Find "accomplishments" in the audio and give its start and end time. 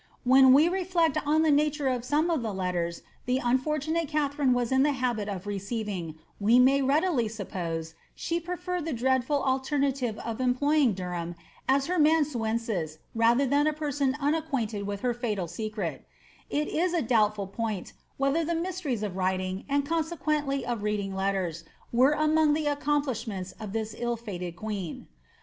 22.65-23.51